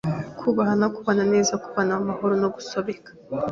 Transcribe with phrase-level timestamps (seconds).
[0.39, 3.09] kubahana, kubana neza, kubana mu mahoro no gusobeka